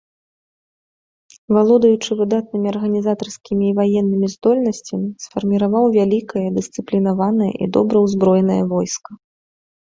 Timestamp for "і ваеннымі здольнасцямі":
3.67-5.07